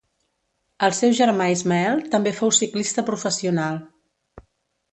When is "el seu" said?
0.87-1.13